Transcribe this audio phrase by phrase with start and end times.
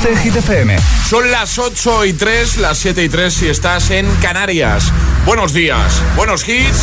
[0.00, 0.74] De Hit FM.
[1.06, 4.84] Son las 8 y 3, las 7 y 3 si estás en Canarias.
[5.26, 6.78] Buenos días, buenos hits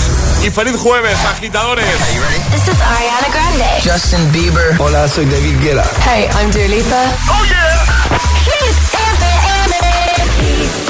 [0.45, 1.85] y feliz jueves, agitadores.
[2.51, 3.65] This is Ariana Grande.
[3.83, 4.75] Justin Bieber.
[4.77, 5.83] Hola, soy David Guetta.
[6.05, 7.03] Hey, I'm Dua Lipa.
[7.29, 7.83] ¡Oh, yeah!
[8.45, 9.73] Hit FM.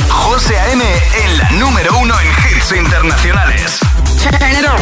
[0.10, 0.84] José A.M.
[1.24, 3.80] en la número uno en hits internacionales.
[4.22, 4.78] Turn it on.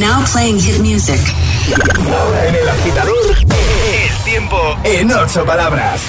[0.00, 1.20] Now playing hit music.
[2.48, 3.36] En el agitador,
[4.36, 6.02] tiempo en ocho palabras.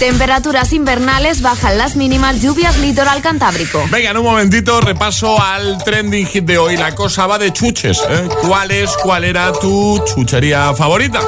[0.00, 3.84] Temperaturas invernales, bajan las mínimas, lluvias litoral cantábrico.
[3.88, 6.76] Venga, en un momentito repaso al trending hit de hoy.
[6.76, 8.02] La cosa va de chuches.
[8.08, 8.28] ¿eh?
[8.48, 11.20] ¿Cuál es, cuál era tu chuchería favorita?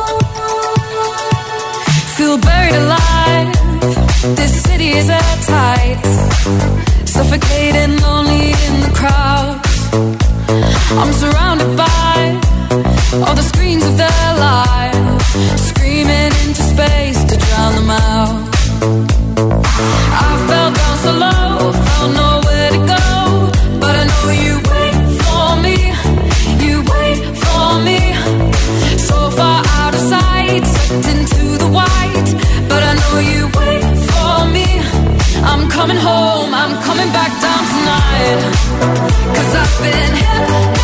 [2.16, 4.34] Feel buried alive.
[4.34, 6.01] This city is at tight.
[7.04, 9.60] Suffocating, lonely in the crowd.
[10.98, 12.53] I'm surrounded by
[13.23, 15.24] all the screams of their lives.
[15.70, 18.54] Screaming into space to drown them out.
[20.26, 23.04] I fell down so low, found nowhere to go.
[23.82, 25.76] But I know you wait for me.
[26.65, 28.01] You wait for me.
[29.09, 32.29] So far out of sight, sucked into the white.
[32.68, 34.66] But I know you wait for me.
[35.51, 38.40] I'm coming home, I'm coming back down tonight.
[39.37, 40.84] Cause I've been hypnotized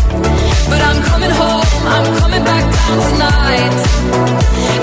[0.71, 3.77] But I'm coming home, I'm coming back down tonight.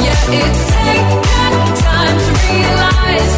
[0.04, 3.36] Yeah, it's taken time to realize.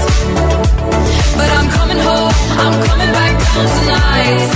[1.38, 2.34] But I'm coming home,
[2.64, 4.50] I'm coming back down tonight.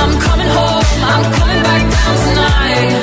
[0.00, 3.02] I'm coming home, I'm coming back down tonight.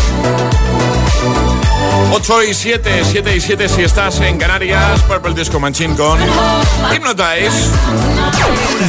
[2.11, 5.01] 8 y 7, 7 y 7 si estás en Canarias.
[5.01, 6.19] Purple Disco Machine con
[6.91, 7.69] Hypnotize.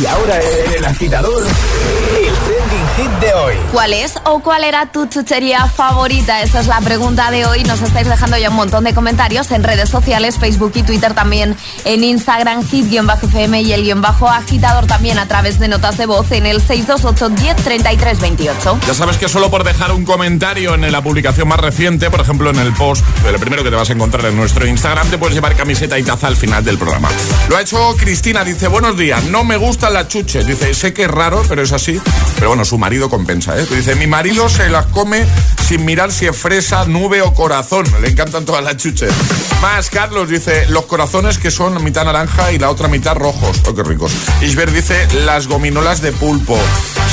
[0.01, 3.55] Y ahora en el agitador, el trending hit de hoy.
[3.73, 6.43] ¿Cuál es o cuál era tu chuchería favorita?
[6.43, 7.62] Esa es la pregunta de hoy.
[7.65, 11.57] Nos estáis dejando ya un montón de comentarios en redes sociales, Facebook y Twitter también,
[11.85, 16.31] en Instagram, hit-fm y el guion bajo agitador también a través de notas de voz
[16.33, 18.79] en el 628 10 33 28.
[18.87, 22.51] Ya sabes que solo por dejar un comentario en la publicación más reciente, por ejemplo
[22.51, 25.35] en el post, el primero que te vas a encontrar en nuestro Instagram, te puedes
[25.35, 27.09] llevar camiseta y taza al final del programa.
[27.49, 30.47] Lo ha hecho Cristina, dice, buenos días, no me gustan las chuches.
[30.47, 32.00] Dice, sé que es raro, pero es así.
[32.37, 33.67] Pero bueno, su marido compensa, ¿eh?
[33.71, 35.25] Dice, mi marido se las come
[35.67, 37.87] sin mirar si es fresa, nube o corazón.
[38.00, 39.12] Le encantan todas las chuches.
[39.61, 43.61] Más, Carlos dice, los corazones que son mitad naranja y la otra mitad rojos.
[43.67, 44.12] Oh, qué ricos.
[44.41, 46.59] Isber dice, las gominolas de pulpo.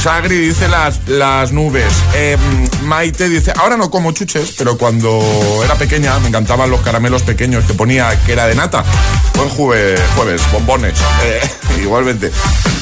[0.01, 1.93] Sagri dice las, las nubes.
[2.15, 2.37] Eh,
[2.83, 5.21] Maite dice, ahora no como chuches, pero cuando
[5.63, 8.83] era pequeña me encantaban los caramelos pequeños que ponía que era de nata.
[9.35, 10.99] Buen jueves, jueves bombones.
[11.23, 11.41] Eh,
[11.81, 12.18] igualmente.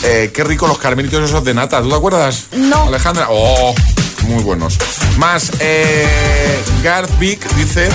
[0.03, 1.81] Eh, qué rico los caramelitos esos de nata.
[1.81, 2.45] ¿Tú te acuerdas?
[2.53, 2.83] No.
[2.87, 3.27] Alejandra.
[3.29, 3.73] Oh,
[4.27, 4.77] muy buenos.
[5.17, 6.07] Más, eh,
[6.83, 7.89] Garth Vick dice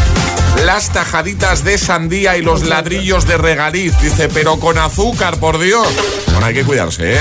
[0.65, 3.99] las tajaditas de sandía y los ladrillos de regaliz.
[4.01, 5.87] Dice, pero con azúcar, por Dios.
[6.31, 7.21] Bueno, hay que cuidarse, ¿eh?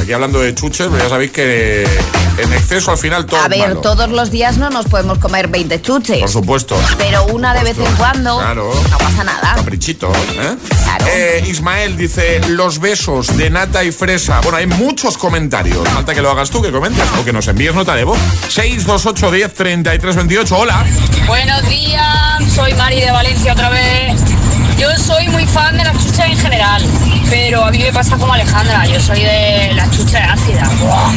[0.00, 1.82] Aquí hablando de chuches, pero ya sabéis que
[2.38, 3.80] en exceso al final todo A es ver, malo.
[3.80, 6.20] todos los días no nos podemos comer 20 chuches.
[6.20, 6.80] Por supuesto.
[6.96, 8.72] Pero una de vez en cuando Claro.
[8.90, 9.54] no pasa nada.
[9.56, 10.56] Caprichito, ¿eh?
[10.84, 11.04] Claro.
[11.10, 14.40] Eh, Ismael dice, los besos de nata y fresa.
[14.42, 15.86] Bueno, hay muchos comentarios.
[15.88, 18.18] Falta que lo hagas tú, que comentes o que nos envíes nota de voz.
[18.48, 20.56] 628 10 33 28.
[20.56, 20.86] Hola.
[21.26, 24.20] Buenos días, soy Mari de Valencia otra vez.
[24.76, 26.84] Yo soy muy fan de las chuchas en general,
[27.30, 30.68] pero a mí me pasa como Alejandra, yo soy de las chuchas ácidas.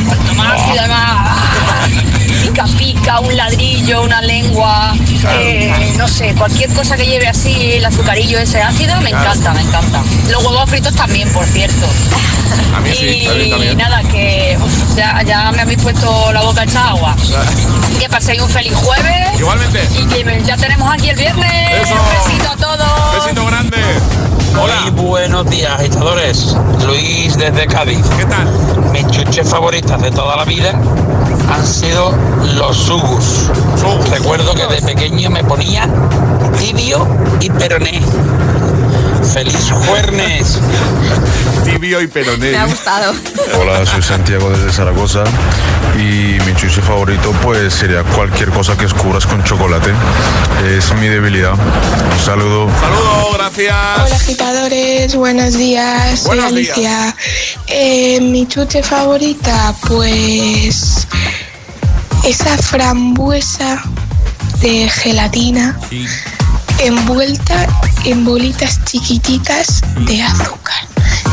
[0.08, 2.11] Cuanto más ácida, más
[2.42, 4.94] pica pica, un ladrillo, una lengua,
[5.40, 9.62] eh, no sé, cualquier cosa que lleve así el azucarillo ese ácido, me encanta, me
[9.62, 10.02] encanta.
[10.30, 11.88] Los huevos fritos también, por cierto.
[12.76, 13.78] A mí sí, a mí Y también.
[13.78, 17.16] nada, que uf, ya, ya me habéis puesto la boca hecha agua.
[18.00, 19.40] Que paséis un feliz jueves.
[19.40, 19.88] Igualmente.
[20.00, 21.84] Y que ya tenemos aquí el viernes.
[21.84, 21.94] Eso.
[21.94, 23.24] Un besito a todos.
[23.24, 23.78] Besito grande.
[24.54, 24.92] Muy Hola.
[24.96, 26.56] buenos días, agitadores.
[26.86, 28.06] Luis desde Cádiz.
[28.18, 28.48] ¿Qué tal?
[28.92, 30.72] Mis chuches favoritas de toda la vida
[31.52, 32.12] han sido
[32.56, 32.78] los.
[32.78, 33.50] Sugus.
[34.10, 35.88] Recuerdo que de pequeño me ponía
[36.58, 37.08] tibio
[37.40, 38.02] y peroné.
[39.24, 40.60] ¡Feliz jueves!
[41.64, 42.52] Tibio y peroné.
[42.52, 43.14] Me ha gustado.
[43.60, 45.24] Hola, soy Santiago desde Zaragoza
[45.96, 49.92] y mi chuche favorito pues sería cualquier cosa que escurras con chocolate.
[50.68, 51.54] Es mi debilidad.
[51.54, 52.68] Un saludo.
[52.80, 53.76] Saludos, gracias.
[54.06, 57.16] Hola agitadores, buenos días, soy Buenos Alicia.
[57.68, 61.08] Eh, mi chute favorita, pues
[62.24, 63.82] esa frambuesa
[64.62, 66.06] de gelatina Sí.
[66.86, 67.68] Envuelta
[68.06, 70.76] en bolitas chiquititas de azúcar.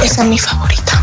[0.03, 1.03] Esa es mi favorita,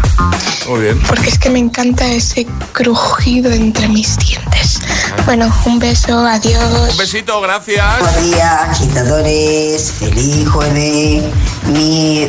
[0.70, 1.02] Muy bien.
[1.08, 4.80] porque es que me encanta ese crujido entre mis dientes.
[5.26, 6.96] Bueno, un beso, Un adiós.
[6.98, 7.84] besito, gracias.
[8.00, 9.92] Buenos días, agitadores.
[10.00, 11.24] Feliz jueves.
[11.68, 12.28] Mi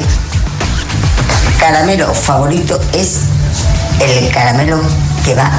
[1.60, 3.20] caramelo favorito es
[4.00, 4.80] el caramelo
[5.24, 5.50] que va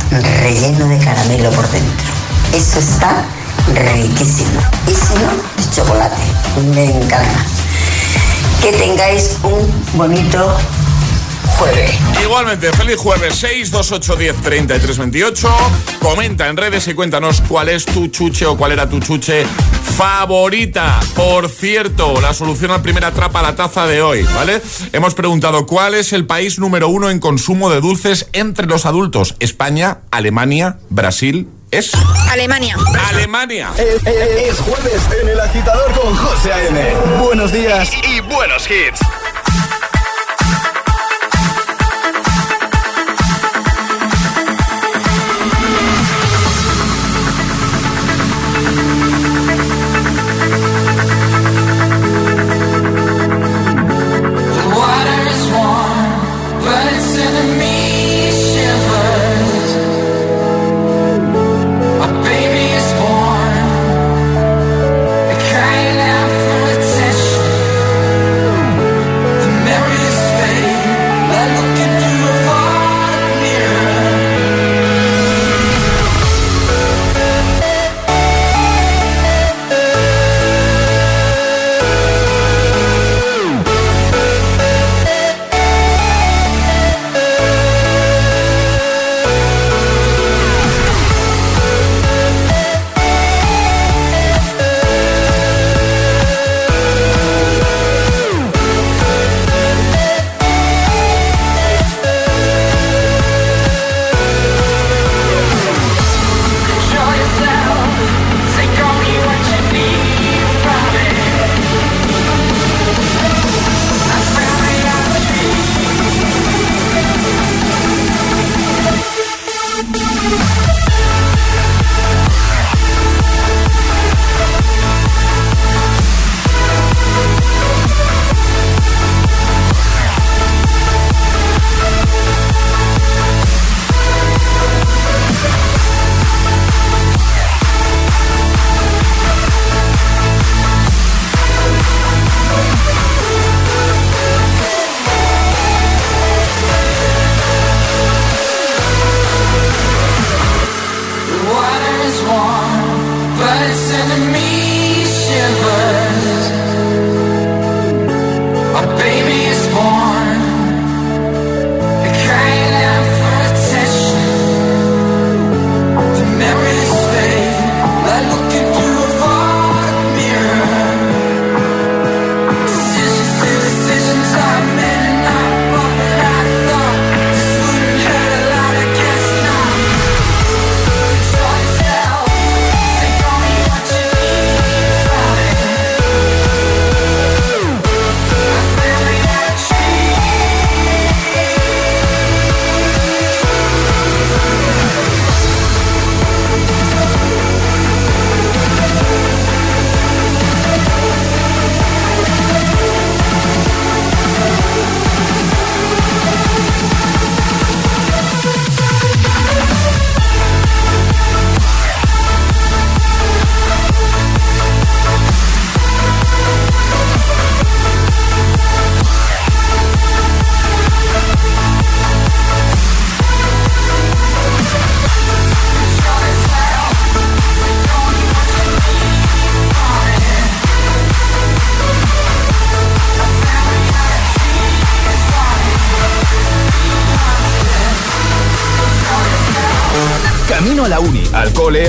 [0.42, 2.07] relleno de caramelo por dentro.
[2.54, 3.24] Eso está
[3.73, 4.61] riquísimo.
[4.87, 5.31] Y si no,
[5.71, 6.15] chocolate.
[6.73, 7.45] Me encanta.
[8.61, 10.57] Que tengáis un bonito
[11.57, 11.91] jueves.
[12.21, 15.49] Igualmente, feliz jueves 6, 2, 8, 10, 33, 28.
[15.99, 19.45] Comenta en redes y cuéntanos cuál es tu chuche o cuál era tu chuche
[19.97, 20.99] favorita.
[21.15, 24.61] Por cierto, la solución al primer atrapa la taza de hoy, ¿vale?
[24.93, 29.35] Hemos preguntado cuál es el país número uno en consumo de dulces entre los adultos.
[29.39, 31.47] España, Alemania, Brasil.
[31.71, 31.91] ¿Es?
[32.31, 32.75] Alemania.
[33.09, 33.69] Alemania.
[33.77, 36.95] Es, es- es jueves en el agitador con José A.M.
[37.19, 38.99] Buenos días y buenos hits.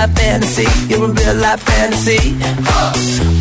[0.00, 2.34] life fantasy, you're a real life fantasy.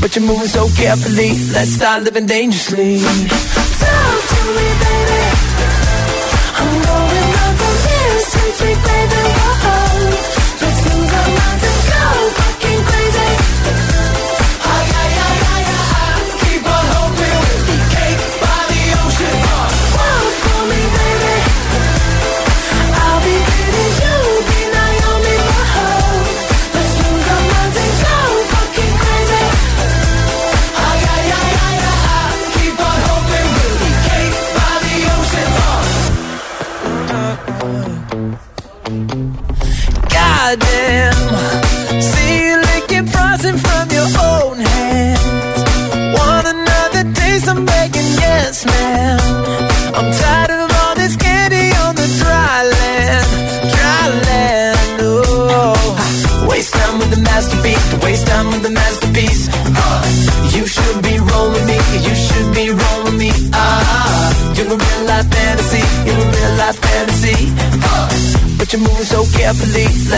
[0.02, 3.00] But you're moving so carefully, let's start living dangerously.
[3.00, 5.22] Talk to me, baby.
[6.60, 7.60] I'm going up
[8.32, 9.22] sweet, sweet baby.
[9.40, 9.70] Whoa.
[9.70, 9.79] Let's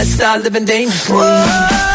[0.01, 1.15] let's start living dangerously.
[1.15, 1.90] Talk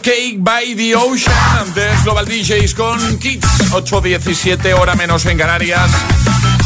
[0.00, 1.32] Cake by the Ocean.
[1.58, 3.46] Antes Global DJs con Kids.
[3.72, 5.90] 8.17 hora menos en Canarias.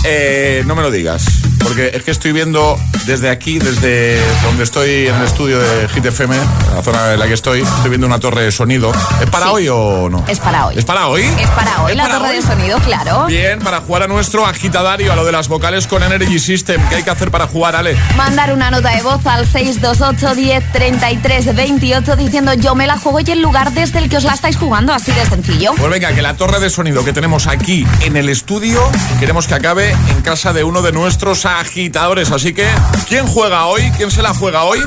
[0.04, 1.24] Eh, no me lo digas.
[1.66, 6.04] Porque es que estoy viendo desde aquí, desde donde estoy en el estudio de Hit
[6.06, 6.36] FM,
[6.74, 8.92] la zona en la que estoy, estoy viendo una torre de sonido.
[9.20, 9.52] ¿Es para Sí.
[9.52, 10.24] hoy o no?
[10.28, 10.74] Es para hoy.
[10.78, 11.22] ¿Es para hoy?
[11.22, 12.36] Es para hoy ¿Es la para torre hoy?
[12.36, 13.26] de sonido, claro.
[13.26, 16.80] Bien, para jugar a nuestro agitadario, a lo de las vocales con Energy System.
[16.88, 17.96] ¿Qué hay que hacer para jugar, Ale?
[18.16, 23.20] Mandar una nota de voz al 628 10 33 28 diciendo yo me la juego
[23.20, 25.72] y el lugar desde el que os la estáis jugando, así de sencillo.
[25.76, 28.80] Pues venga, que la torre de sonido que tenemos aquí en el estudio,
[29.18, 32.30] queremos que acabe en casa de uno de nuestros agitadores.
[32.30, 32.66] Así que,
[33.08, 33.82] ¿quién juega hoy?
[33.96, 34.80] ¿Quién se la juega hoy?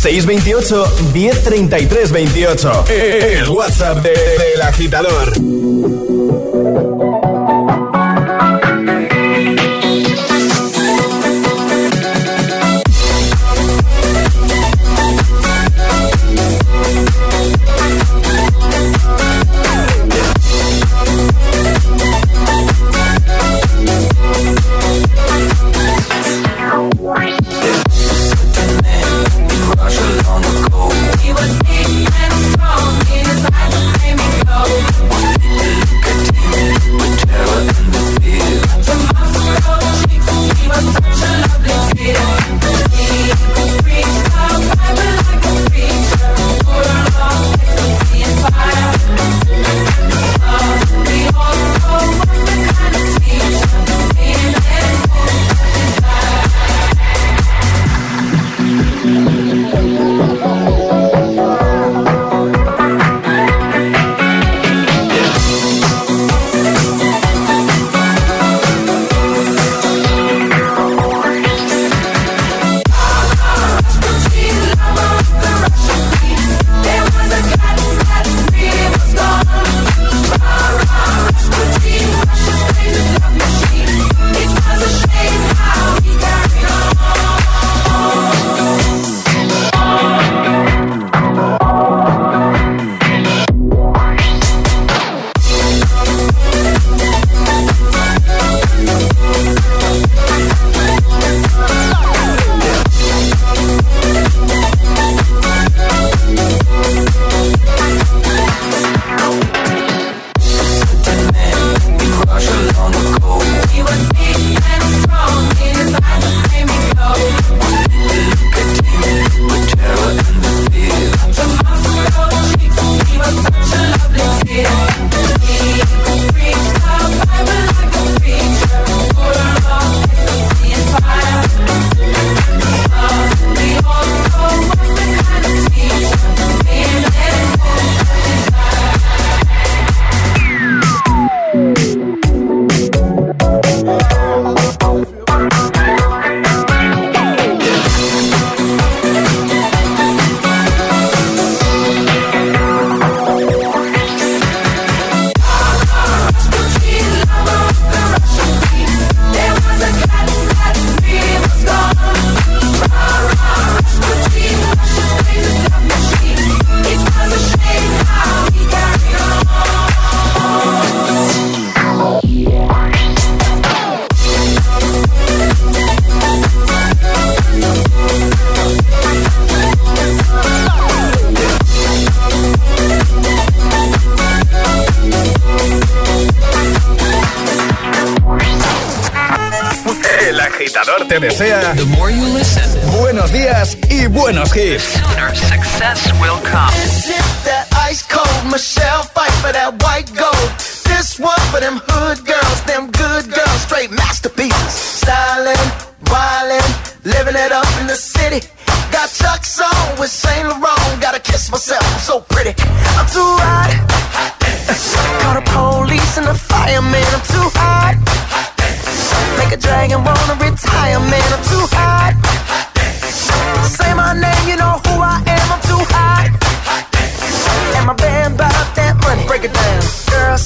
[0.00, 2.84] 628 1033 28.
[2.88, 5.32] El WhatsApp de- del agitador.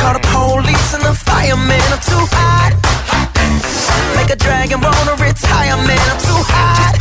[0.00, 1.82] Call the police and the fireman.
[1.92, 2.72] I'm too hot.
[4.16, 6.04] Make a dragon wanna retire, man.
[6.12, 6.94] I'm too hot.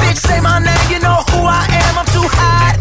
[0.00, 1.92] Bitch, say my name, you know who I am.
[2.00, 2.74] I'm too hot.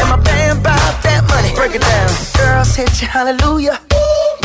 [0.00, 1.54] And my band bought that money.
[1.54, 2.10] Break it down.
[2.36, 3.80] Girls hit you, hallelujah.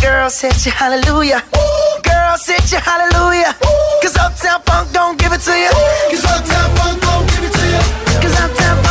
[0.02, 1.44] Girls hit you, hallelujah.
[2.04, 3.56] Girls hit you, hallelujah.
[4.02, 5.72] Cause Uptown Funk don't give it to you.
[6.12, 7.84] Cause Uptown Funk don't give it to you.
[8.22, 8.90] Cause Uptown Funk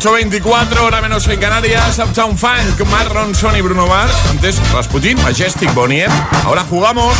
[0.00, 6.08] 8.24, hora menos en Canarias, Uptown Funk, Marron, Sony, Bruno Mars, antes Rasputin, Majestic, Bonnier.
[6.46, 7.14] Ahora jugamos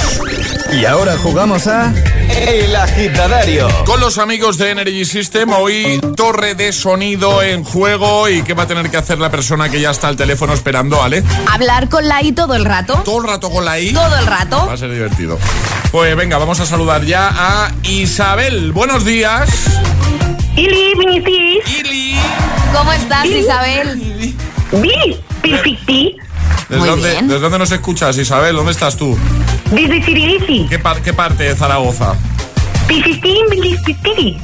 [0.72, 1.92] Y ahora jugamos a
[2.30, 3.68] El Agitadario.
[3.84, 5.52] con los amigos de Energy System.
[5.52, 9.68] Hoy torre de sonido en juego y qué va a tener que hacer la persona
[9.68, 11.22] que ya está al teléfono esperando, ¿vale?
[11.52, 13.02] Hablar con la I todo el rato.
[13.04, 13.92] Todo el rato con la I.
[13.92, 14.64] Todo el rato.
[14.66, 15.38] Va a ser divertido.
[15.92, 18.72] Pues venga, vamos a saludar ya a Isabel.
[18.72, 19.50] Buenos días.
[20.56, 20.92] Ili.
[21.66, 22.09] Ili.
[22.72, 23.98] ¿Cómo estás, Isabel?
[24.72, 26.16] Bi, perfecti.
[26.68, 27.28] ¿Desde dónde, bien.
[27.28, 28.54] ¿Desde dónde nos escuchas, Isabel?
[28.56, 29.18] ¿Dónde estás tú?
[29.72, 30.66] Desde Sirigisi.
[30.68, 32.14] ¿Qué, par- qué parte de Zaragoza?
[32.86, 34.36] Perfecti,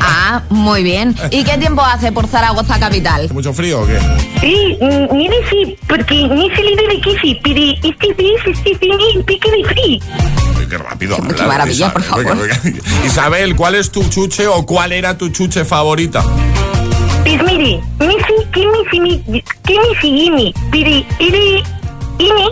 [0.00, 1.14] Ah, muy bien.
[1.30, 3.24] ¿Y qué tiempo hace por Zaragoza capital?
[3.24, 3.98] ¿Hace mucho frío o qué?
[4.40, 8.14] Sí, mm, ni de sí, porque ni he salido de este
[8.46, 9.98] este frío un pique de frío.
[10.68, 11.16] Qué rápido.
[11.16, 12.26] Qué- qué hablas, maravilla, por Isabel.
[12.28, 12.48] favor.
[13.04, 16.22] Isabel, ¿cuál es tu chuche o cuál era tu chuche favorita?
[17.24, 21.38] Pues mire, me sé que me si mi, que me sigue pero era
[22.18, 22.44] ine,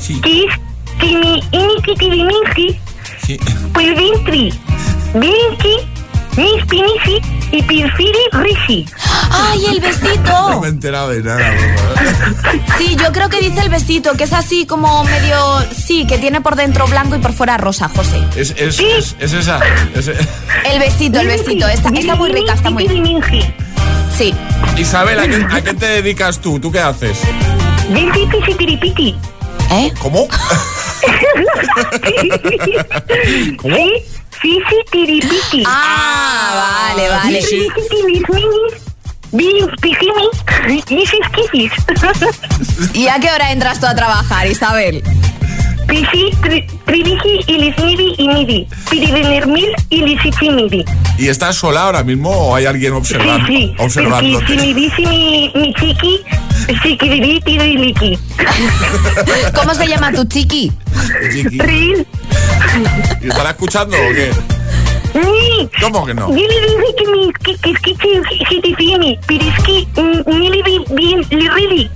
[0.00, 0.20] Sí.
[0.20, 0.54] que es
[1.00, 2.78] que mi ine que te dimensi,
[3.26, 3.38] Sí.
[3.72, 4.54] pues ventri,
[5.14, 5.76] venti,
[6.36, 7.20] mis pinisi
[7.52, 8.86] y perfili risi.
[9.30, 10.60] ¡Ay, el No besito!
[10.60, 11.38] me he enterado de nada.
[11.38, 11.98] por favor.
[12.78, 15.36] Sí, yo creo que dice el besito, que es así como medio...
[15.74, 18.20] Sí, que tiene por dentro blanco y por fuera rosa, José.
[18.36, 19.60] Es, es, es, es esa.
[19.94, 21.68] es- El besito, el besito.
[21.68, 22.88] Está, está muy rica, está muy...
[24.16, 24.32] Sí.
[24.76, 26.58] Isabel, ¿a qué, a qué te dedicas tú?
[26.60, 27.18] ¿Tú qué haces?
[27.90, 29.14] Venti, pisi, piripiti.
[29.70, 29.92] ¿Eh?
[30.00, 30.26] ¿Cómo?
[33.60, 33.76] ¿Cómo?
[33.76, 33.92] Sí,
[34.52, 35.62] sí, tiripiti.
[35.66, 37.42] Ah, vale, vale.
[37.42, 37.68] Sí.
[42.92, 45.02] ¿Y a qué hora entras tú a trabajar, Isabel?
[45.86, 48.66] Pisi, tri, trivisi, ilisnivi y midi.
[48.90, 50.84] Pirivinirmil, ilisichimidi.
[51.18, 53.46] ¿Y estás sola ahora mismo o hay alguien Sí, observando?
[53.46, 53.74] sí.
[53.78, 54.46] observándote?
[54.46, 56.20] Si mi mi, mi chiqui,
[56.82, 58.18] chiquiribi, tiriliki.
[59.54, 60.72] ¿Cómo se llama tu chiqui?
[61.32, 61.58] Chiqui.
[61.58, 62.06] Ril.
[63.22, 64.30] ¿Y ¿Estará escuchando o qué?
[65.14, 65.70] Ni.
[65.80, 66.26] ¿Cómo que no?
[66.28, 67.96] Gili dice que mi kiski
[68.50, 69.18] hitifimi.
[69.26, 69.88] Piriski,
[70.26, 71.90] nili bien lirili.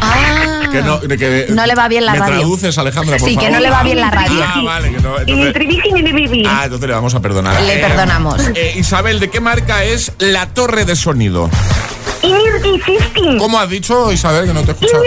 [0.00, 2.36] Ah, Que no, que, No le va bien la ¿Me radio.
[2.38, 3.52] traduces, Alejandra, por Sí, que favor?
[3.52, 4.40] no le va bien la radio.
[4.42, 5.14] Ah, vale, que no.
[5.26, 7.60] Y Entonces, ni ah, entonces le vamos a perdonar.
[7.62, 8.40] Le perdonamos.
[8.54, 11.50] eh, Isabel, ¿de qué marca es la torre de sonido?
[13.38, 15.02] ¿Cómo has dicho, Isabel, que no te he escuchado?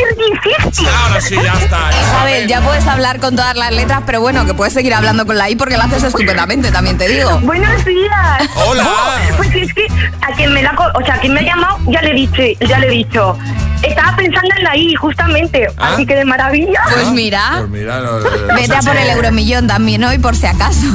[1.04, 1.90] Ahora sí, ya está.
[2.02, 5.38] Isabel, ya puedes hablar con todas las letras, pero bueno, que puedes seguir hablando con
[5.38, 7.40] la I porque lo haces estupendamente, también te digo.
[7.40, 8.50] Buenos días.
[8.68, 8.86] Hola.
[8.86, 9.88] Oh, pues es que
[10.22, 12.42] a quien me la, o sea, a quien me ha llamado ya le he dicho,
[12.68, 13.38] ya le he dicho.
[13.82, 15.68] Estaba pensando en la I, justamente.
[15.78, 15.94] ¿Ah?
[15.94, 16.82] Así que de maravilla.
[16.92, 20.36] Pues mira, Pues mira, no, no, no vete a por el euromillón también hoy, por
[20.36, 20.88] si acaso.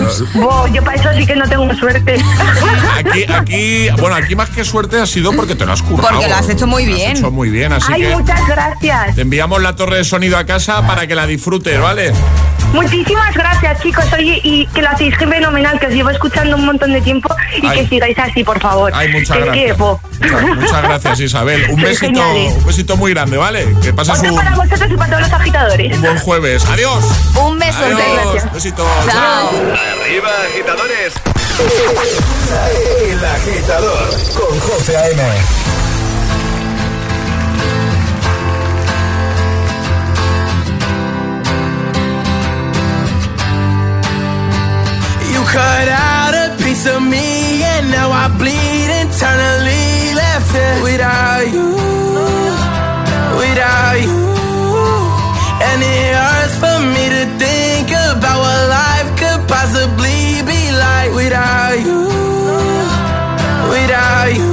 [0.73, 2.21] Yo para eso sí que no tengo suerte.
[2.99, 6.10] Aquí, aquí, bueno, aquí más que suerte ha sido porque te lo has currado.
[6.11, 7.17] Porque lo has hecho muy Lo has bien.
[7.17, 9.15] hecho muy bien, así Ay, que muchas gracias.
[9.15, 12.13] te enviamos la torre de sonido a casa para que la disfrutes, ¿vale?
[12.73, 14.05] Muchísimas gracias, chicos.
[14.17, 17.29] Oye, y que lo hacéis fenomenal, que os llevo escuchando un montón de tiempo
[17.61, 17.81] y Ay.
[17.81, 18.93] que sigáis así, por favor.
[18.95, 19.77] Ay, muchas gracias.
[19.77, 21.63] Muchas, muchas gracias, Isabel.
[21.71, 22.53] Un Sois besito, geniales.
[22.59, 23.67] un besito muy grande, ¿vale?
[23.83, 25.97] Que pases un, para vosotros y para todos los agitadores.
[25.97, 26.65] un buen jueves.
[26.67, 27.05] Adiós.
[27.43, 27.85] Un besote.
[27.87, 28.53] Adiós.
[28.55, 28.87] Besito.
[29.11, 29.49] Chao.
[29.49, 31.13] Arriba, agitadores.
[33.11, 35.23] El agitador con José A.M.
[45.51, 51.69] cut out a piece of me and now I bleed internally left it without you,
[53.43, 54.19] without you.
[55.69, 61.77] And it hurts for me to think about what life could possibly be like without
[61.87, 62.01] you,
[63.75, 64.51] without you.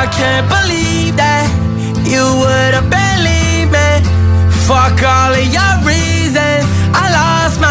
[0.00, 1.46] I can't believe that
[2.12, 3.90] you would have believed me.
[4.66, 5.74] Fuck all of your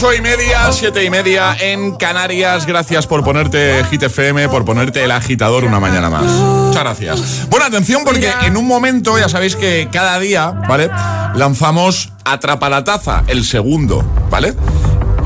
[0.00, 2.66] Ocho y media, siete y media en Canarias.
[2.66, 6.22] Gracias por ponerte Hit FM, por ponerte el agitador una mañana más.
[6.22, 7.48] Muchas gracias.
[7.50, 10.88] Bueno, atención porque en un momento, ya sabéis que cada día, ¿vale?
[11.34, 14.54] Lanzamos Atrapa la Taza, el segundo, ¿vale?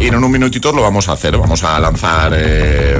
[0.00, 1.36] Y en un minutito lo vamos a hacer.
[1.36, 2.98] Vamos a lanzar eh,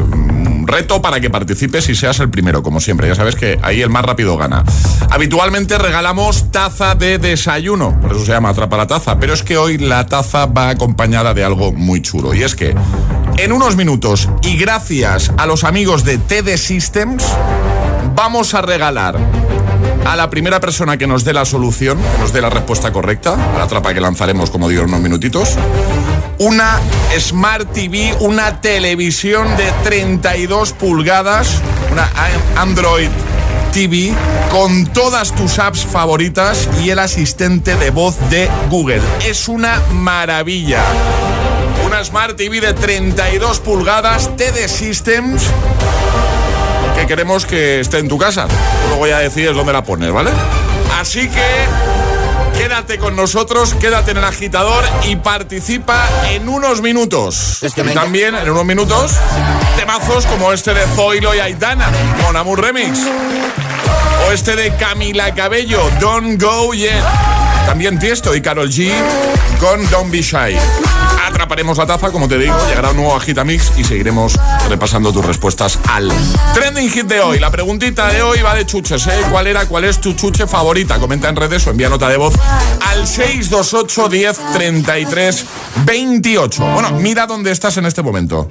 [0.66, 3.09] reto para que participes y seas el primero, como siempre.
[3.09, 4.64] Ya sabes que ahí el más rápido gana.
[5.11, 9.18] Habitualmente regalamos taza de desayuno, por eso se llama Atrapa la Taza.
[9.18, 12.35] Pero es que hoy la taza va acompañada de algo muy chulo.
[12.35, 12.75] Y es que
[13.38, 17.25] en unos minutos, y gracias a los amigos de TD Systems,
[18.14, 19.18] vamos a regalar
[20.05, 23.55] a la primera persona que nos dé la solución, que nos dé la respuesta correcta,
[23.55, 25.57] a la trapa que lanzaremos, como digo, en unos minutitos,
[26.42, 26.81] una
[27.20, 31.61] Smart TV, una televisión de 32 pulgadas,
[31.92, 32.11] una
[32.57, 33.09] Android
[33.72, 34.12] TV
[34.50, 39.00] con todas tus apps favoritas y el asistente de voz de Google.
[39.24, 40.83] Es una maravilla.
[41.87, 45.44] Una Smart TV de 32 pulgadas TD Systems
[46.96, 48.48] que queremos que esté en tu casa.
[48.88, 50.31] Luego ya decides dónde la pones, ¿vale?
[50.98, 51.91] Así que
[52.72, 57.58] quédate con nosotros, quédate en el agitador y participa en unos minutos.
[57.61, 59.12] y también en unos minutos
[59.76, 61.90] temazos como este de Zoilo y Aitana,
[62.24, 62.98] con Remix.
[64.26, 67.04] O este de Camila Cabello, Don't Go Yet.
[67.66, 68.90] También Tiesto y Carol G
[69.61, 70.56] con Don't Be Shy.
[71.42, 75.76] Atraparemos la taza, como te digo, llegará un nuevo Agitamix y seguiremos repasando tus respuestas
[75.88, 76.09] al
[76.55, 77.40] trending hit de hoy.
[77.40, 79.20] La preguntita de hoy va de chuches, ¿eh?
[79.28, 81.00] ¿Cuál era, cuál es tu chuche favorita?
[81.00, 82.35] Comenta en redes o envía nota de voz
[82.88, 85.44] al 628 10 33
[85.85, 86.64] 28.
[86.64, 88.48] Bueno, mira dónde estás en este momento.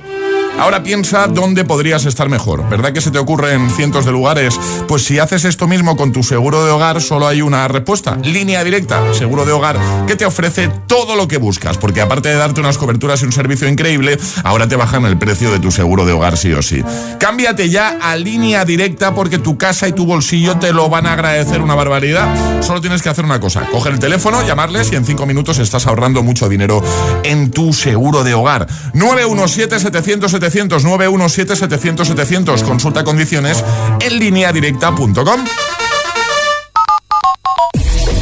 [0.61, 2.69] Ahora piensa dónde podrías estar mejor.
[2.69, 4.59] ¿Verdad que se te ocurre en cientos de lugares?
[4.87, 8.15] Pues si haces esto mismo con tu seguro de hogar, solo hay una respuesta.
[8.17, 11.79] Línea directa, seguro de hogar, que te ofrece todo lo que buscas.
[11.79, 15.51] Porque aparte de darte unas coberturas y un servicio increíble, ahora te bajan el precio
[15.51, 16.83] de tu seguro de hogar sí o sí.
[17.19, 21.13] Cámbiate ya a línea directa porque tu casa y tu bolsillo te lo van a
[21.13, 22.61] agradecer una barbaridad.
[22.61, 23.61] Solo tienes que hacer una cosa.
[23.71, 26.83] Coger el teléfono, llamarles y en cinco minutos estás ahorrando mucho dinero
[27.23, 28.67] en tu seguro de hogar.
[28.93, 32.63] 917 700 700 917 700 700.
[32.63, 33.63] Consulta condiciones
[34.01, 35.45] en línea directa.com.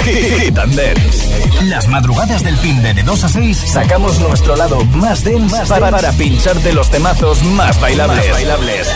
[0.05, 1.65] Hit and Dance.
[1.65, 5.91] Las madrugadas del fin de, de 2 a 6 sacamos nuestro lado más dense para,
[5.91, 8.17] para pincharte los temazos más bailables.
[8.17, 8.87] Más bailables.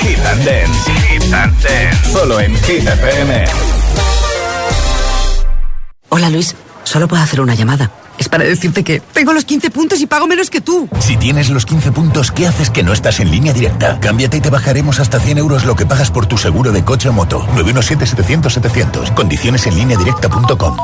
[0.00, 0.92] Hit and Dance.
[0.92, 2.12] Hit and Dance.
[2.12, 3.44] Solo en Hit FM.
[6.08, 7.90] Hola Luis, solo puedo hacer una llamada.
[8.20, 10.90] Es para decirte que tengo los 15 puntos y pago menos que tú.
[11.00, 13.98] Si tienes los 15 puntos, ¿qué haces que no estás en línea directa?
[13.98, 17.08] Cámbiate y te bajaremos hasta 100 euros lo que pagas por tu seguro de coche
[17.08, 17.46] o moto.
[17.56, 19.14] 917-700-700.
[19.14, 20.76] Condiciones en línea directa.com.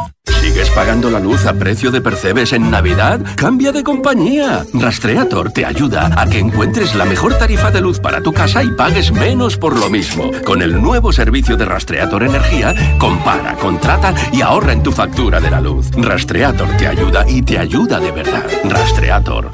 [0.77, 3.19] ¿Sigues pagando la luz a precio de percebes en Navidad?
[3.37, 4.67] Cambia de compañía.
[4.75, 8.71] Rastreator te ayuda a que encuentres la mejor tarifa de luz para tu casa y
[8.73, 10.31] pagues menos por lo mismo.
[10.45, 15.51] Con el nuevo servicio de Rastreator Energía, compara, contrata y ahorra en tu factura de
[15.51, 15.91] la luz.
[15.93, 18.45] Rastreator te ayuda y te ayuda de verdad.
[18.65, 19.51] Rastreator.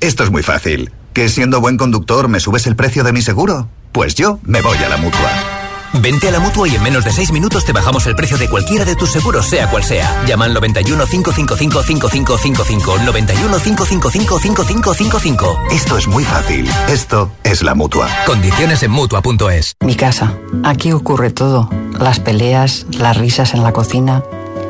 [0.00, 0.90] Esto es muy fácil.
[1.12, 3.68] ¿Que siendo buen conductor me subes el precio de mi seguro?
[3.92, 5.59] Pues yo me voy a la mutua.
[5.94, 8.48] Vente a la mutua y en menos de 6 minutos te bajamos el precio de
[8.48, 10.24] cualquiera de tus seguros, sea cual sea.
[10.26, 12.98] Llama al 91 555 5555.
[13.04, 15.60] 91 555 5555.
[15.70, 16.68] Esto es muy fácil.
[16.88, 18.08] Esto es la mutua.
[18.26, 19.74] Condiciones en mutua.es.
[19.84, 20.34] Mi casa.
[20.64, 21.68] Aquí ocurre todo.
[21.98, 24.22] Las peleas, las risas en la cocina.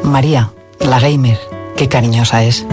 [0.03, 1.39] María, la gamer.
[1.77, 2.67] Qué cariñosa es.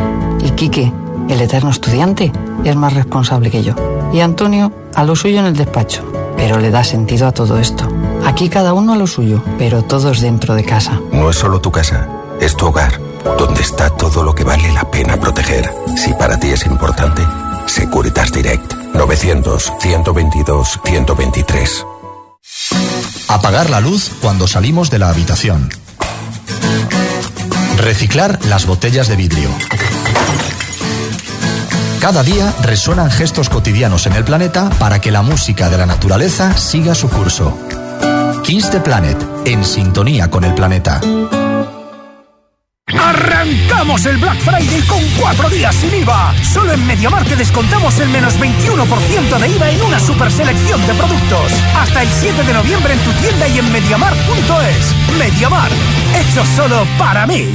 [0.43, 0.91] Y Quique,
[1.29, 2.31] el eterno estudiante,
[2.63, 3.73] es más responsable que yo.
[4.13, 6.03] Y Antonio, a lo suyo en el despacho.
[6.37, 7.89] Pero le da sentido a todo esto.
[8.27, 10.99] Aquí cada uno a lo suyo, pero todos dentro de casa.
[11.13, 12.09] No es solo tu casa,
[12.41, 12.99] es tu hogar,
[13.39, 15.73] donde está todo lo que vale la pena proteger.
[15.95, 17.25] Si para ti es importante,
[17.67, 21.85] Securitas Direct 900-122-123.
[23.29, 25.69] Apagar la luz cuando salimos de la habitación.
[27.77, 29.47] Reciclar las botellas de vidrio.
[32.01, 36.57] Cada día resuenan gestos cotidianos en el planeta para que la música de la naturaleza
[36.57, 37.57] siga su curso.
[38.47, 41.01] Kiss the Planet, en sintonía con el planeta.
[42.87, 46.33] Arrancamos el Black Friday con cuatro días sin IVA.
[46.53, 50.93] Solo en Mediamar te descontamos el menos 21% de IVA en una super selección de
[50.93, 51.51] productos.
[51.75, 55.17] Hasta el 7 de noviembre en tu tienda y en mediamar.es.
[55.19, 55.69] Mediamar,
[56.15, 57.53] hecho solo para mí.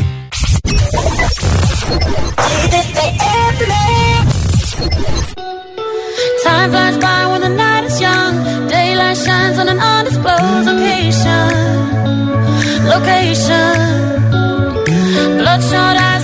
[6.44, 7.91] Time flies by when the night is young.
[7.91, 7.91] Daylight
[9.24, 11.48] shines on an undisclosed location.
[12.92, 13.76] Location.
[15.38, 16.21] Bloodshot eyes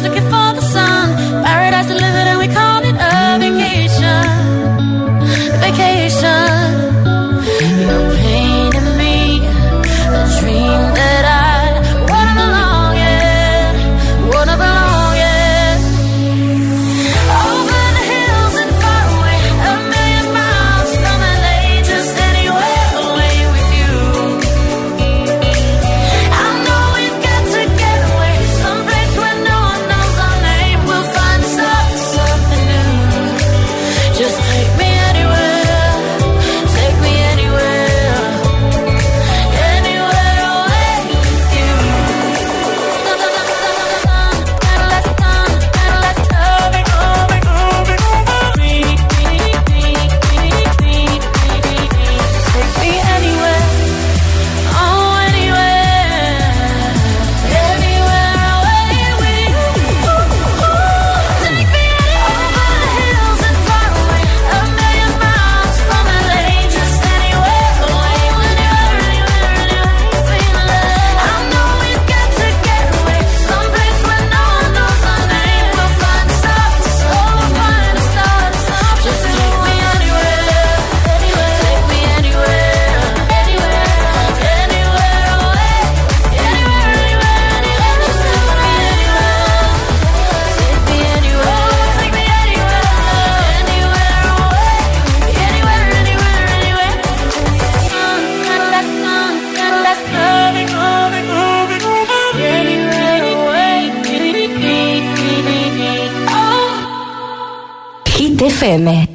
[108.59, 109.09] FM.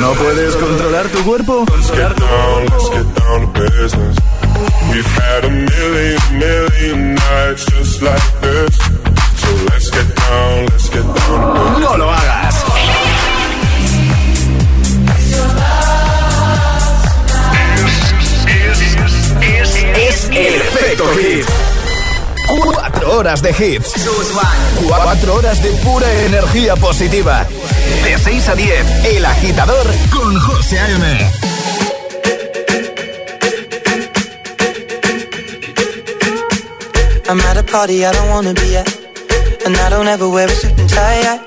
[0.00, 1.66] ¿No puedes controlar tu cuerpo?
[4.90, 8.78] We've had a million, million nights just like this.
[9.36, 11.80] So let's get down, let's get down.
[11.82, 12.64] No lo hagas.
[19.94, 21.46] Es, el efecto hit.
[22.46, 23.92] Cuatro horas de hits.
[24.86, 27.46] Cuatro horas de pura energía positiva.
[28.04, 31.30] De 6 a 10, El Agitador con José A.M.
[37.28, 38.88] I'm at a party I don't wanna be at.
[39.64, 41.40] And I don't ever wear a suit and tie.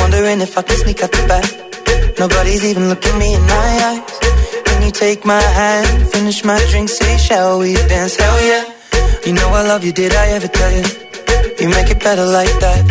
[0.00, 2.18] Wondering if I can sneak out the back.
[2.18, 4.18] Nobody's even looking me in my eyes.
[4.64, 8.16] Can you take my hand, finish my drink, say, shall we dance?
[8.16, 8.77] Hell yeah.
[9.28, 10.84] You know I love you, did I ever tell you?
[11.60, 12.82] You make it better like that.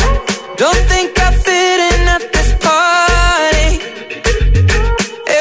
[0.55, 3.71] Don't think I fit in at this party.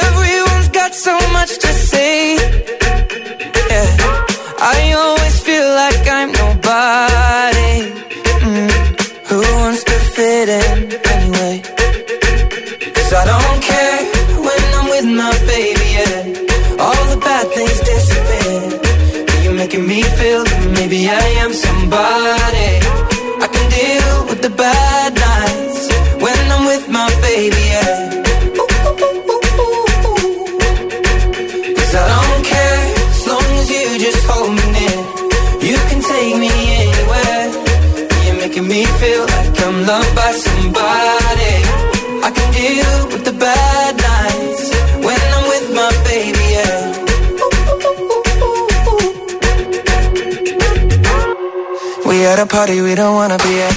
[0.05, 2.37] Everyone's got so much to say.
[3.73, 3.89] Yeah.
[4.59, 7.75] I always feel like I'm nobody.
[8.49, 8.71] Mm.
[9.29, 11.76] Who wants to fit in anyway?
[39.87, 41.55] Loved by somebody.
[42.27, 44.65] I can deal with the bad nights
[45.07, 46.79] when I'm with my baby, yeah.
[52.09, 53.75] We at a party we don't wanna be at.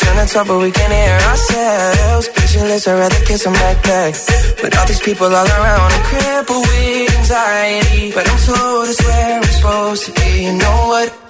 [0.00, 2.28] Trying to talk but we can't hear ourselves.
[2.34, 4.14] Pictureless, I'd rather kiss them right back.
[4.62, 8.12] But all these people all around, I'm crippled with anxiety.
[8.16, 10.30] But I'm told it's where I'm supposed to be.
[10.46, 11.29] You know what?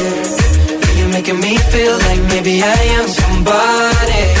[1.11, 4.40] Making me feel like maybe I am somebody.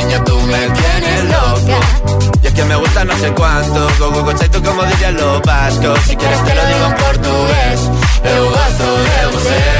[0.00, 1.80] niña tú me tienes loco.
[2.42, 5.98] Y es que me gusta no sé cuánto, go go tú como dirían los vascos,
[6.06, 7.80] si quieres te lo digo en portugués,
[8.24, 9.79] eu gosto de você.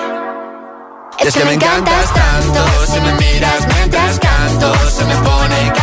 [1.23, 5.73] Es que me encantas tanto, si me miras mientras canto, se me pone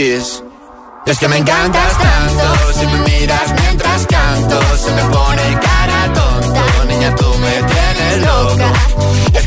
[0.00, 0.42] kiss.
[1.04, 6.84] Es que me encantas tanto, si me miras mientras canto, se me pone cara tonta.
[6.88, 8.69] Niña, tú me tienes loca.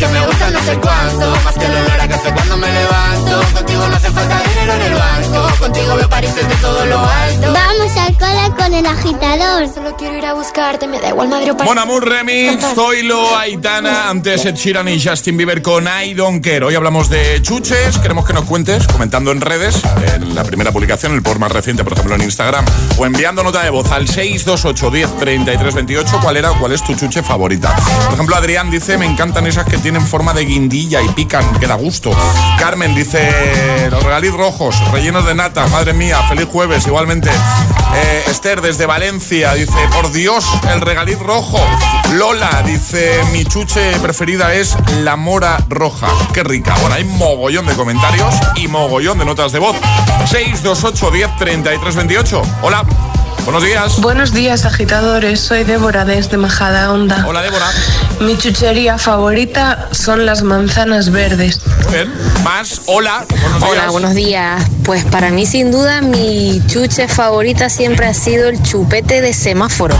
[0.03, 3.41] Que me gusta no sé cuánto, más que el olor a café cuando me levanto.
[3.53, 7.53] Contigo no hace falta dinero en el banco, contigo veo París desde todo lo alto.
[7.53, 9.73] Vamos al cole con el agitador.
[9.73, 11.73] Solo quiero ir a buscarte, me da igual Madrid o París.
[11.73, 16.65] Mon Amour Remix, Zoilo, Aitana, antes Ed Sheeran y Justin Bieber con I Don't Care.
[16.65, 19.81] Hoy hablamos de chuches, queremos que nos cuentes, comentando en redes,
[20.13, 22.65] en la primera publicación, el por más reciente, por ejemplo, en Instagram,
[22.97, 26.83] o enviando nota de voz al 628 10 33 28, cuál era o cuál es
[26.83, 27.73] tu chuche favorita.
[28.03, 31.67] Por ejemplo, Adrián dice, me encantan esas que tienen forma de guindilla y pican, que
[31.67, 32.11] da gusto.
[32.57, 37.29] Carmen dice, los regaliz rojos, rellenos de nata, madre mía, feliz jueves, igualmente.
[37.95, 41.59] Eh, Esther desde Valencia dice, por Dios, el regaliz rojo.
[42.13, 46.07] Lola dice, mi chuche preferida es la mora roja.
[46.33, 46.75] Qué rica.
[46.81, 49.75] Bueno, hay mogollón de comentarios y mogollón de notas de voz.
[50.25, 52.41] 628 10 33 28.
[52.61, 53.12] Hola.
[53.45, 53.99] Buenos días.
[53.99, 55.39] Buenos días, agitadores.
[55.41, 57.25] Soy Débora desde Majada Onda.
[57.27, 57.65] Hola, Débora.
[58.21, 61.59] Mi chuchería favorita son las manzanas verdes.
[61.91, 62.09] Bien.
[62.43, 62.81] Más.
[62.85, 63.25] Hola.
[63.29, 63.91] Buenos Hola, días.
[63.91, 64.63] buenos días.
[64.85, 69.95] Pues para mí sin duda mi chuche favorita siempre ha sido el chupete de semáforo.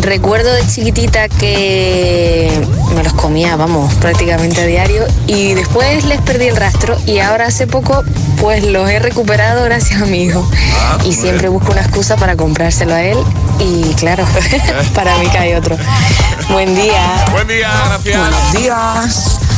[0.00, 2.50] Recuerdo de chiquitita que
[2.94, 7.46] me los comía, vamos, prácticamente a diario y después les perdí el rastro y ahora
[7.46, 8.04] hace poco
[8.40, 10.48] pues los he recuperado gracias a mi hijo.
[11.04, 13.16] y siempre busco una excusa para comprárselo a él
[13.58, 14.22] y claro,
[14.94, 15.78] para mí hay otro.
[16.50, 17.24] Buen día.
[17.32, 18.18] Buen día, gracias.
[18.18, 19.49] Buenos días.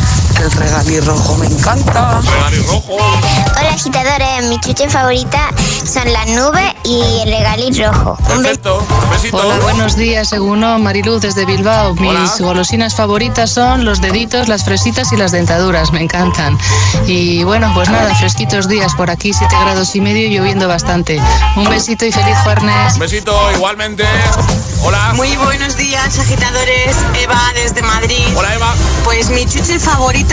[0.42, 2.20] El regalí rojo me encanta.
[2.20, 2.96] Regalí rojo.
[2.96, 5.50] Hola agitadores, mi chuche favorita
[5.84, 8.18] son las nubes y el regaliz rojo.
[8.18, 8.42] Un beso.
[8.42, 8.86] Perfecto.
[9.12, 9.36] Besito.
[9.36, 11.94] Hola, buenos días, según Mariluz desde Bilbao.
[11.94, 16.58] Mis golosinas favoritas son los deditos, las fresitas y las dentaduras, me encantan.
[17.06, 21.22] Y bueno, pues nada, fresquitos días por aquí, 7 grados y medio y lloviendo bastante.
[21.54, 22.98] Un besito y feliz jueves.
[22.98, 24.04] Besito, igualmente.
[24.82, 25.12] Hola.
[25.14, 26.96] Muy buenos días, agitadores.
[27.22, 28.26] Eva desde Madrid.
[28.34, 28.74] Hola, Eva.
[29.04, 30.31] Pues mi chuche favorita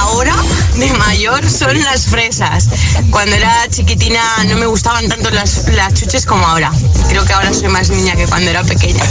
[0.00, 0.34] ahora,
[0.76, 2.68] de mayor, son las fresas.
[3.10, 6.70] Cuando era chiquitina no me gustaban tanto las, las chuches como ahora.
[7.08, 9.02] Creo que ahora soy más niña que cuando era pequeña.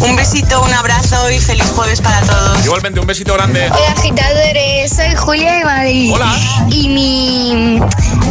[0.00, 2.64] Un besito, un abrazo y feliz jueves para todos.
[2.64, 3.70] Igualmente, un besito grande.
[3.70, 6.12] Hola agitadores, soy Julia de Madrid.
[6.14, 6.36] Hola.
[6.70, 7.80] Y mi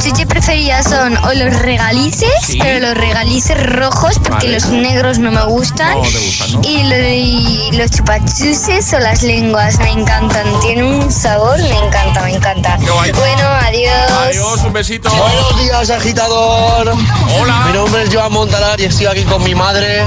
[0.03, 2.57] chuche preferida son o los regalices, Sí.
[2.61, 4.53] pero los regalices rojos porque Vale.
[4.59, 5.95] los negros no me gustan.
[5.97, 6.61] No te gustan, ¿no?
[6.63, 10.45] Y los chupachuses o las lenguas me encantan.
[10.61, 12.77] Tienen un sabor, me encanta, me encanta.
[12.77, 14.11] Bueno, adiós.
[14.27, 15.09] Adiós, un besito.
[15.09, 16.93] Buenos días, agitador.
[17.39, 17.63] Hola.
[17.67, 20.03] Mi nombre es Joan Montanar y estoy aquí con mi madre.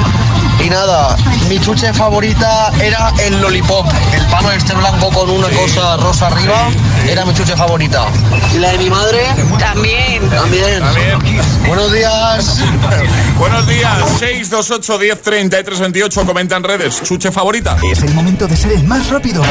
[0.65, 1.17] Y nada,
[1.49, 3.87] mi chuche favorita era el lollipop.
[4.13, 6.69] El pano este blanco con una cosa rosa arriba
[7.09, 8.07] era mi chuche favorita.
[8.55, 9.27] ¿Y la de mi madre?
[9.59, 10.31] También.
[10.31, 10.81] También.
[10.81, 11.43] También.
[11.67, 12.61] Buenos días.
[13.39, 13.99] Buenos días.
[14.19, 16.25] 628 10 33 28.
[16.25, 17.03] Comenta en redes.
[17.03, 17.77] Chuche favorita.
[17.91, 19.43] Es el momento de ser el más rápido.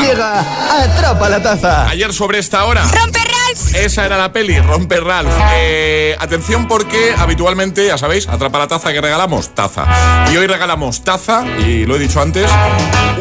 [0.00, 0.40] Llega
[0.82, 1.88] Atrapa la Taza.
[1.88, 2.84] Ayer sobre esta hora.
[2.92, 3.20] ¡Rompe
[3.52, 3.74] es?
[3.74, 5.32] Esa era la peli, Rompe Ralph.
[5.54, 9.86] Eh, atención porque habitualmente, ya sabéis, atrapa la taza que regalamos, taza.
[10.32, 12.50] Y hoy regalamos taza, y lo he dicho antes,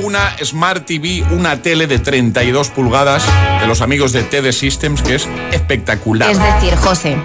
[0.02, 3.24] una Smart TV, una tele de 32 pulgadas
[3.60, 6.32] de los amigos de TD Systems, que es espectacular.
[6.32, 7.18] Es decir, José,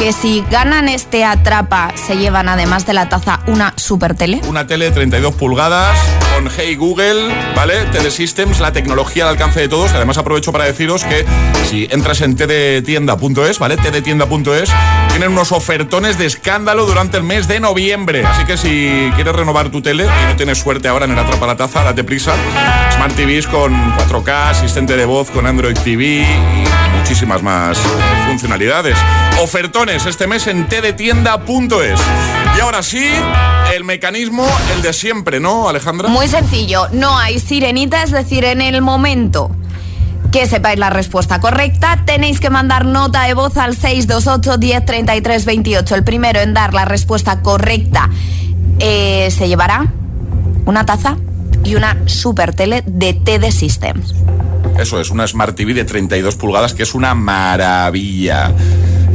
[0.00, 4.40] que si ganan este atrapa, se llevan además de la taza una super tele.
[4.48, 5.94] Una tele de 32 pulgadas
[6.34, 7.84] con Hey Google, ¿vale?
[7.84, 9.92] TD Systems, la tecnología al alcance de todos.
[9.92, 11.26] Además aprovecho para deciros que
[11.68, 13.76] si entras en tdtienda.es, ¿vale?
[13.76, 14.70] tdtienda.es,
[15.10, 18.24] tienen unos ofertones de escándalo durante el mes de noviembre.
[18.24, 21.46] Así que si quieres renovar tu tele y no tienes suerte ahora en el atrapa
[21.46, 22.32] la taza, date prisa.
[23.00, 27.78] Smart con 4K, asistente de voz con Android TV y muchísimas más
[28.28, 28.98] funcionalidades.
[29.40, 31.98] Ofertones este mes en tdtienda.es.
[32.58, 33.02] Y ahora sí,
[33.74, 34.46] el mecanismo,
[34.76, 36.10] el de siempre, ¿no, Alejandra?
[36.10, 39.50] Muy sencillo, no hay sirenita, es decir, en el momento
[40.30, 45.94] que sepáis la respuesta correcta, tenéis que mandar nota de voz al 628 10 28.
[45.94, 48.10] El primero en dar la respuesta correcta
[48.78, 49.86] eh, se llevará
[50.66, 51.16] una taza
[51.64, 54.14] y una super tele de TD Systems.
[54.78, 58.52] Eso es, una Smart TV de 32 pulgadas que es una maravilla.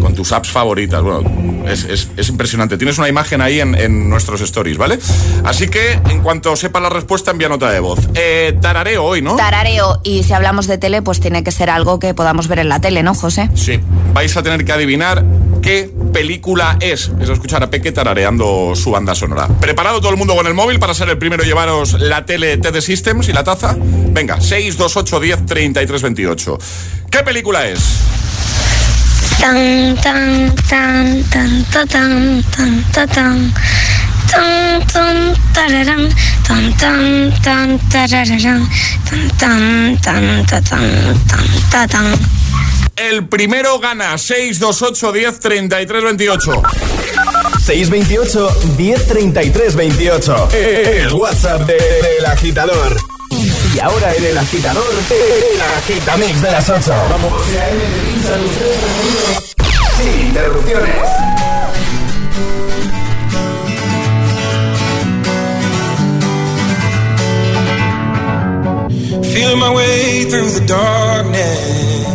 [0.02, 1.02] Con tus apps favoritas.
[1.02, 1.24] Bueno,
[1.68, 2.78] es, es- es impresionante.
[2.78, 5.00] Tienes una imagen ahí en, en nuestros stories, ¿vale?
[5.44, 8.00] Así que en cuanto sepa la respuesta, envía nota de voz.
[8.14, 9.36] Eh, tarareo hoy, ¿no?
[9.38, 12.70] Tarareo, y si hablamos de tele, pues tiene que ser algo que podamos ver en
[12.70, 13.50] la tele, ¿no, José?
[13.56, 13.80] Sí.
[14.14, 15.24] Vais a tener que adivinar
[15.64, 17.12] qué película es.
[17.20, 19.50] Es escuchar a Peque tarareando su banda sonora.
[19.60, 22.80] ¿Preparado todo el mundo con el móvil para ser el primero llevaros la tele TD
[22.80, 23.76] Systems y la taza?
[23.78, 26.58] Venga, 628 10 33 28.
[27.12, 27.98] ¿Qué película es?
[29.42, 33.54] Tan, tan, tan, tan, ta, tan, tan, ta, tan.
[34.32, 36.10] Tan, tan, tan,
[36.48, 36.74] tan, tan,
[37.42, 37.80] tan, tan, tan,
[40.46, 42.45] ta, tan, tan, ta, tan.
[42.96, 46.64] El primero gana 628 10 33 28.
[47.66, 50.50] 628 1033 28.
[50.54, 52.98] El WhatsApp de- del agitador.
[53.74, 56.94] Y ahora en el agitador, el agitamix de las 8.
[57.10, 57.34] Vamos.
[59.98, 60.96] Sin interrupciones.
[69.34, 72.15] Feeling my way through the darkness,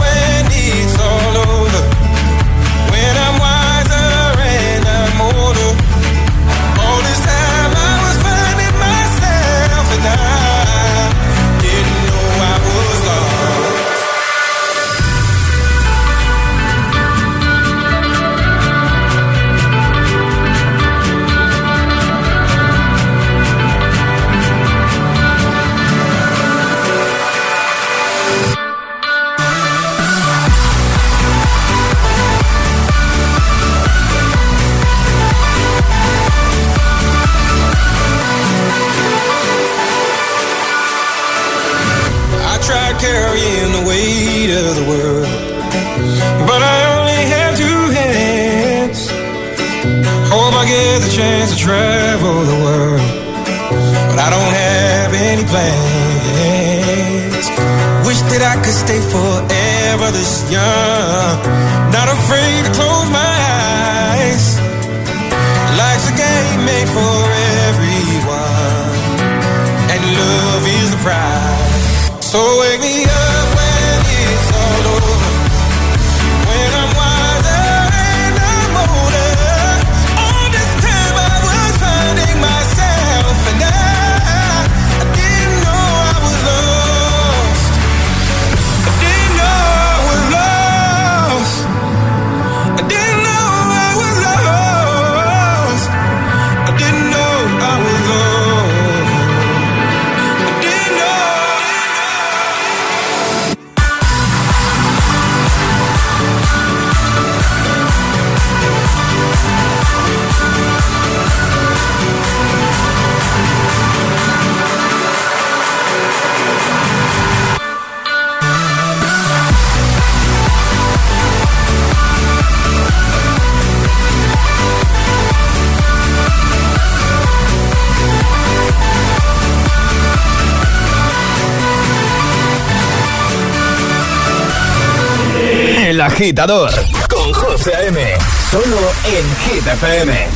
[136.11, 136.71] agitador
[137.09, 138.17] con José A.M.
[138.51, 140.27] Solo en Hit FM.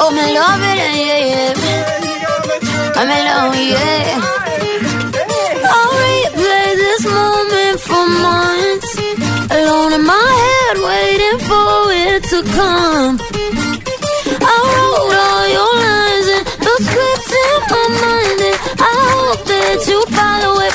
[0.00, 1.54] Oh, me love it, yeah, yeah.
[2.96, 4.20] I'm alone, yeah.
[5.64, 8.90] I'll replay this moment for months.
[9.50, 13.18] Alone in my head, waiting for it to come.
[14.40, 19.78] I wrote all your lines and the scripts in my mind, and I hope that
[19.88, 20.74] you follow it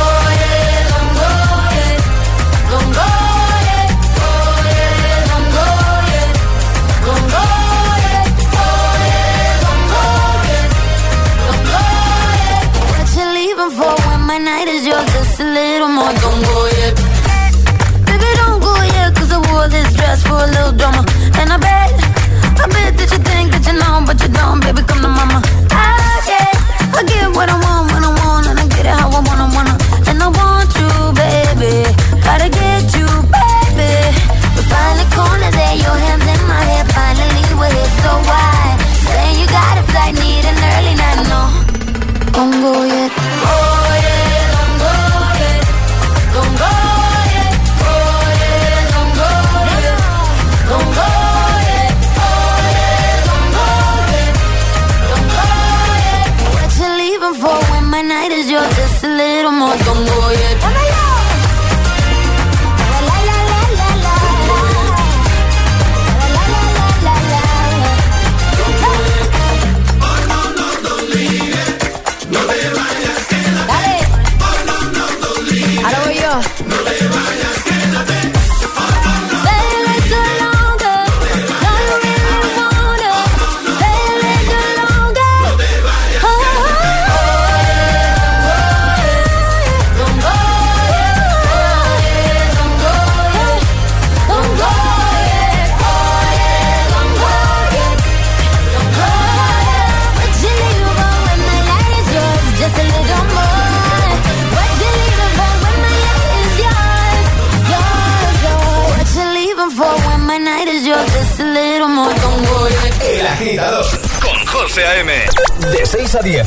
[16.01, 16.95] Don't go yet.
[18.07, 21.05] Baby, don't go yet, cause I wore this dress for a little drama.
[21.39, 21.93] And I bet,
[22.57, 25.10] I bet that you think that you know, but you don't, baby, come to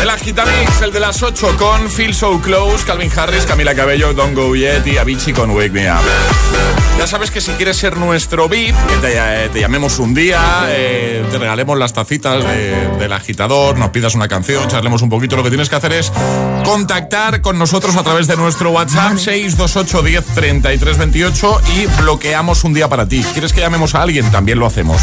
[0.00, 4.34] El Agitamix, el de las 8 con Feel So Close, Calvin Harris, Camila Cabello, Don't
[4.34, 6.91] Go Yet y Avicii con Wake Me Up.
[6.98, 10.66] Ya sabes que si quieres ser nuestro VIP, que te, eh, te llamemos un día,
[10.68, 15.34] eh, te regalemos las tacitas de- del agitador, nos pidas una canción, charlemos un poquito,
[15.36, 16.12] lo que tienes que hacer es
[16.64, 22.72] contactar con nosotros a través de nuestro WhatsApp 628 10 33 28 y bloqueamos un
[22.74, 23.24] día para ti.
[23.32, 24.30] ¿Quieres que llamemos a alguien?
[24.30, 25.00] También lo hacemos.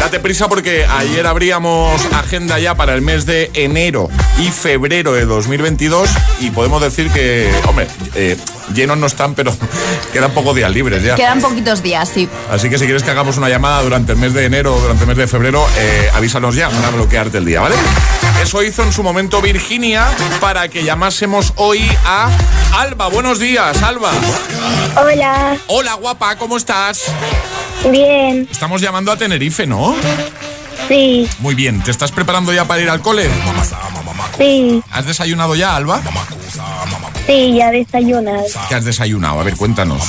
[0.00, 4.08] Date prisa porque ayer abríamos agenda ya para el mes de enero
[4.38, 6.08] y febrero de 2022
[6.40, 8.36] y podemos decir que, hombre, eh,
[8.74, 9.54] llenos no están, pero
[10.12, 11.14] quedan pocos días libres ya.
[11.14, 12.28] Quedan poquitos días, sí.
[12.50, 15.02] Así que si quieres que hagamos una llamada durante el mes de enero o durante
[15.04, 17.76] el mes de febrero, eh, avísanos ya para bloquearte el día, ¿vale?
[18.42, 20.06] Eso hizo en su momento Virginia
[20.40, 22.28] para que llamásemos hoy a
[22.74, 23.08] Alba.
[23.08, 24.10] Buenos días, Alba.
[24.96, 27.02] Hola, Hola, guapa, ¿cómo estás?
[27.90, 29.94] bien, Estamos llamando a Tenerife, ¿no?
[30.88, 33.28] sí, Muy bien, ¿te estás preparando ya para ir al cole?
[34.38, 36.00] sí, ¿Has desayunado ya, Alba?
[37.26, 38.42] Sí, ya desayunas.
[38.68, 39.40] ¿Qué has desayunado?
[39.40, 40.02] A ver, cuéntanos.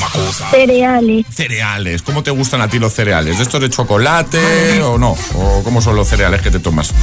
[0.51, 3.37] Cereales, Cereales, ¿cómo te gustan a ti los cereales?
[3.37, 5.15] ¿De estos de chocolate o no?
[5.35, 6.93] ¿O cómo son los cereales que te tomas?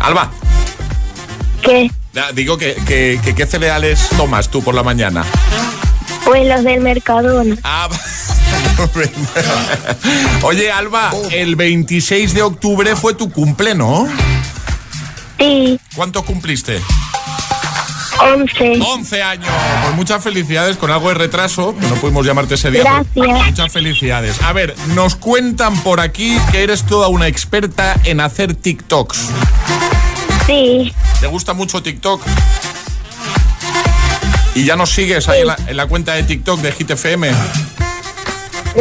[0.00, 0.30] Alba,
[1.62, 1.90] ¿qué?
[2.34, 5.24] digo que, que- que- ¿qué cereales tomas tú por la mañana?
[6.24, 7.56] Pues los del Mercadona.
[7.64, 7.88] Ah,
[10.42, 14.06] Oye, Alba, el 26 de octubre fue tu cumple, ¿no?
[15.38, 16.80] Sí, ¿Cuánto cumpliste?
[18.18, 18.80] 11.
[18.80, 19.48] 11 años.
[19.82, 22.82] Pues muchas felicidades con algo de retraso, que no pudimos llamarte ese día.
[22.82, 23.46] Gracias.
[23.46, 24.42] Muchas felicidades.
[24.42, 29.28] A ver, nos cuentan por aquí que eres toda una experta en hacer TikToks.
[30.46, 32.22] Sí, ¿Te gusta mucho TikTok?
[34.54, 37.30] ¿Y ya nos sigues ahí en la, en la cuenta de TikTok de GTFM?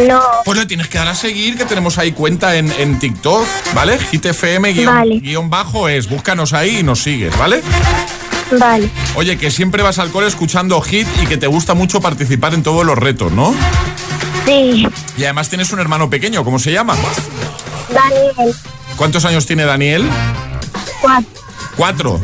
[0.08, 3.46] No, Pues le tienes que dar a seguir, que tenemos ahí cuenta en, en TikTok,
[3.74, 3.98] ¿vale?
[3.98, 5.20] GTFM guion, Vale.
[5.20, 7.62] guion bajo es, búscanos ahí y nos sigues, ¿vale?
[8.60, 12.54] vale, Oye, que siempre vas al cole escuchando hit y que te gusta mucho participar
[12.54, 13.54] en todos los retos, ¿no?
[14.46, 14.88] sí,
[15.18, 16.96] Y además tienes un hermano pequeño, ¿cómo se llama?
[17.90, 18.56] Daniel,
[18.98, 20.08] ¿Cuántos años tiene Daniel?
[21.02, 21.30] cuatro,
[21.76, 22.22] Cuatro.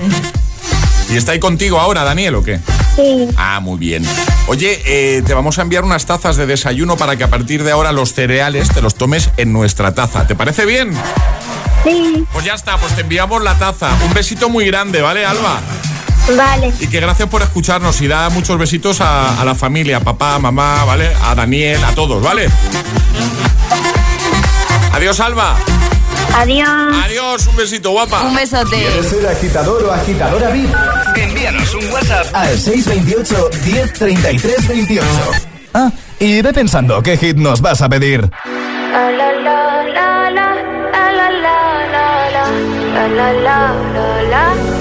[1.10, 2.60] ¿Y está ahí contigo ahora, Daniel, o qué?
[2.96, 4.06] Sí, Ah, muy bien.
[4.48, 7.72] Oye, eh, te vamos a enviar unas tazas de desayuno para que a partir de
[7.72, 10.28] ahora los cereales te los tomes en nuestra taza.
[10.28, 10.94] ¿Te parece bien?
[11.84, 13.90] sí, Pues ya está, pues te enviamos la taza.
[14.06, 15.60] Un besito muy grande, ¿vale, Alba?
[16.38, 20.00] vale, Y que gracias por escucharnos y da muchos besitos a, a la familia, a
[20.02, 21.12] papá, a mamá, ¿vale?
[21.24, 22.48] A Daniel, a todos, ¿vale?
[24.94, 25.58] Adiós, Alba.
[26.36, 26.96] Adiós.
[27.06, 28.22] Adiós, un besito, guapa.
[28.22, 28.76] Un besote.
[28.76, 30.70] ¿Quieres ser agitador o agitadora VIP?
[31.16, 35.08] Envíanos un WhatsApp al 628 1033 28.
[35.74, 38.30] Ah, y ve pensando qué hit nos vas a pedir.
[38.92, 40.56] La la la la la,
[40.92, 44.81] la la la la la, la la la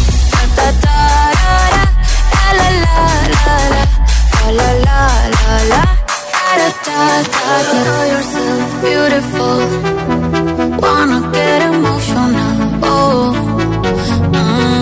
[8.81, 9.57] Beautiful.
[10.81, 12.57] Wanna get emotional.
[12.83, 13.33] Oh.
[14.33, 14.80] Mm,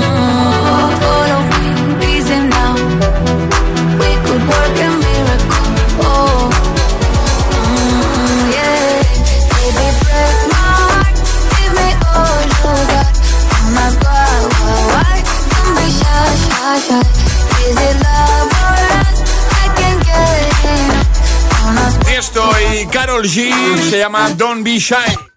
[22.18, 23.52] Esto y Carol G
[23.90, 25.29] se llama Don't Be Shy.